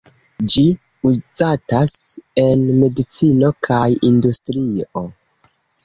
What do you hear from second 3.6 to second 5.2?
kaj industrio.